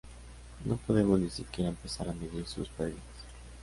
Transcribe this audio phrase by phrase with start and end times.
[0.65, 2.97] No podemos ni siquiera empezar a medir sus perdidas.